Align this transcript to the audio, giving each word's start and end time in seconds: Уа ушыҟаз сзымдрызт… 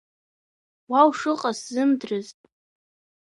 Уа 0.91 1.01
ушыҟаз 1.09 1.57
сзымдрызт… 1.63 2.37